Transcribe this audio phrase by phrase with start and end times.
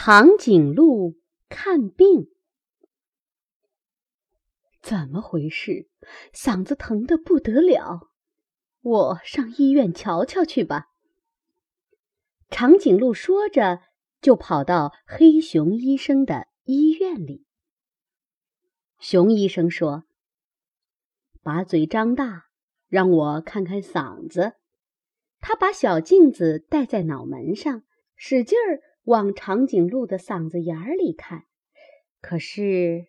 [0.00, 1.16] 长颈鹿
[1.48, 2.28] 看病，
[4.80, 5.88] 怎么回事？
[6.32, 8.08] 嗓子疼得不得了，
[8.80, 10.86] 我上医院瞧瞧去吧。
[12.48, 13.80] 长颈鹿说着，
[14.20, 17.44] 就跑到黑熊医生的医院里。
[19.00, 20.04] 熊医生说
[21.42, 22.44] ：“把嘴张大，
[22.86, 24.52] 让我看看嗓子。”
[25.42, 27.82] 他把小镜子戴在脑门上，
[28.14, 31.44] 使劲儿往长颈鹿的嗓子眼儿里看。
[32.20, 33.06] 可是，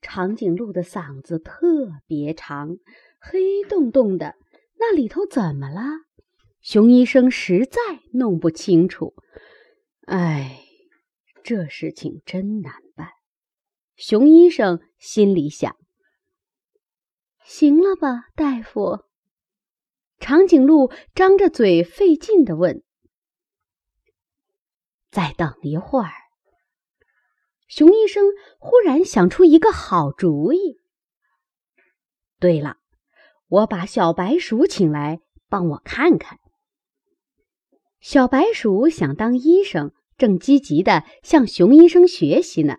[0.00, 2.78] 长颈鹿的嗓子特别长，
[3.18, 4.36] 黑洞洞的，
[4.78, 5.82] 那里头怎么了？
[6.62, 7.80] 熊医生实在
[8.14, 9.14] 弄不清楚。
[10.06, 10.62] 哎，
[11.42, 13.10] 这事情真难办。
[13.96, 15.76] 熊医生心里想
[17.44, 19.04] ：“行了吧，大夫？”
[20.18, 22.82] 长颈鹿张着嘴，费劲的问
[25.10, 26.10] ：“再等一会儿。”
[27.68, 28.26] 熊医生
[28.58, 30.80] 忽然想出一个好主意。
[32.38, 32.78] 对了，
[33.48, 36.38] 我把小白鼠请来帮我看看。
[38.00, 42.78] 小白鼠想当医生，正积极的向熊医生学习呢。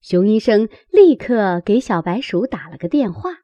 [0.00, 3.40] 熊医生立刻给小白鼠打了个电话：“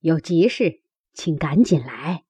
[0.00, 0.80] 有急事。”
[1.12, 2.24] 请赶紧来！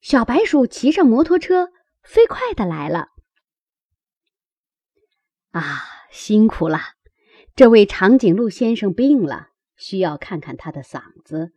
[0.00, 1.70] 小白鼠骑上摩托车，
[2.02, 3.08] 飞快的来了。
[5.56, 6.80] 啊，辛苦了！
[7.54, 11.54] 这位长颈鹿先生病了，需要看看他的嗓子。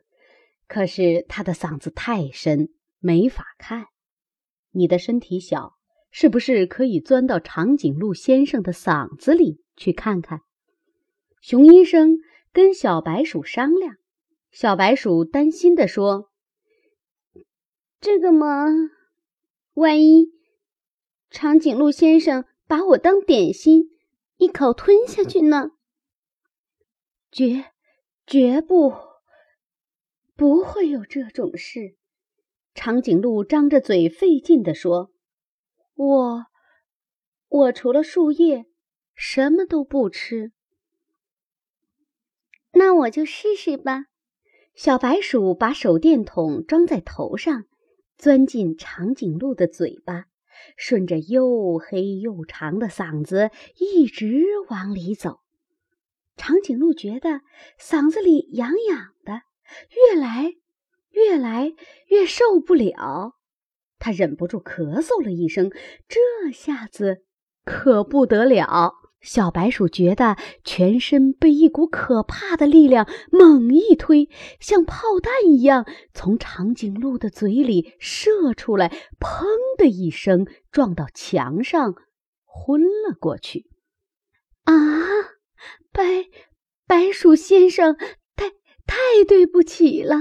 [0.70, 2.70] 可是他的嗓子太深，
[3.00, 3.88] 没法看。
[4.72, 5.74] 你的身体小，
[6.12, 10.44] 是不是可以钻到长颈鹿先生的嗓子里去看看？
[11.42, 12.20] 熊医生
[12.54, 13.98] 跟小白鼠商量。
[14.50, 16.32] 小白鼠担心地说
[18.00, 18.66] ：“这个嘛，
[19.74, 20.32] 万一
[21.30, 23.98] 长颈鹿先生把我当点心，
[24.38, 25.72] 一口吞下去呢
[27.32, 27.66] ？”“绝
[28.28, 28.94] 绝不，
[30.36, 31.98] 不会有这种事。”
[32.76, 35.12] 长颈鹿张着嘴，费劲地说
[35.98, 36.46] ：“我，
[37.48, 38.68] 我除了树叶，
[39.16, 40.52] 什么都不吃。
[42.74, 44.06] ”“那我就试试吧。”
[44.76, 47.66] 小白鼠把手电筒装在头上，
[48.16, 50.28] 钻进长颈鹿的嘴巴，
[50.78, 55.40] 顺着又黑又长的嗓子一直往里走。
[56.36, 57.42] 长颈鹿觉得
[57.80, 59.42] 嗓子里痒痒的，
[60.14, 60.56] 越来
[61.12, 61.74] 越来
[62.08, 63.36] 越受不了，
[63.98, 65.70] 它忍不住咳嗽了一声。
[66.08, 67.24] 这下子
[67.66, 68.94] 可不得了。
[69.22, 79.46] 小白鼠觉得全身被一股可怕的力量猛一推，像炮弹一样从长颈鹿的嘴里射出来，砰
[79.78, 81.96] 的一声撞到墙上，
[82.46, 83.70] 昏了过去。
[84.64, 84.74] 啊，
[85.92, 86.30] 白
[86.88, 87.98] 白鼠先生，
[88.36, 88.50] 太
[88.86, 90.16] 太对不起了！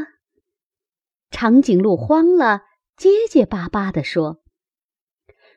[1.30, 2.62] 长颈鹿慌了，
[2.96, 4.42] 结结巴巴地说：“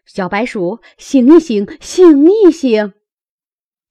[0.05, 2.93] 小白鼠，醒一醒，醒一醒！”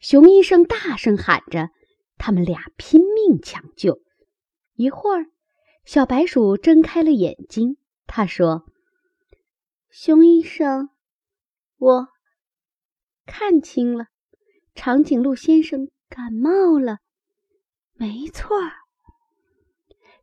[0.00, 1.68] 熊医生大声喊着，
[2.16, 4.00] 他们俩拼命抢救。
[4.74, 5.26] 一会儿，
[5.84, 7.76] 小白鼠睁开了眼睛。
[8.06, 8.64] 他说
[9.92, 10.88] ：“熊医生，
[11.76, 12.08] 我
[13.26, 14.06] 看清了，
[14.74, 17.00] 长颈鹿先生感冒了。
[17.92, 18.56] 没错，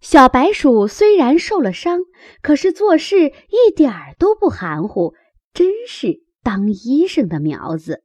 [0.01, 1.99] 小白鼠虽然受了伤，
[2.41, 5.13] 可是做事一点儿都不含糊，
[5.53, 8.03] 真是当医生的苗子。”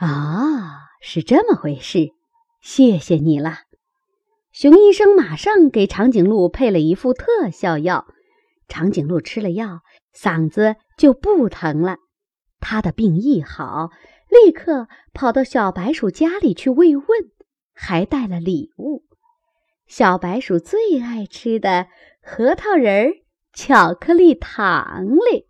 [0.00, 2.12] 啊，是这么回事，
[2.62, 3.58] 谢谢你了。
[4.50, 8.06] 熊医生马上给长颈鹿配了一副特效药，
[8.66, 9.80] 长颈鹿吃了药，
[10.16, 11.98] 嗓子就不疼了。
[12.60, 13.90] 他的病一好，
[14.30, 17.06] 立刻跑到小白鼠家里去慰问，
[17.74, 19.04] 还带了礼物：
[19.86, 21.88] 小白鼠最爱吃的
[22.22, 23.12] 核桃仁儿、
[23.52, 25.46] 巧克力糖嘞。